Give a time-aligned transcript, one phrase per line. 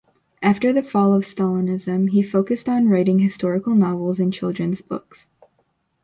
[0.41, 5.27] After the fall of Stalinism, he focused on writing historical novels and children's books.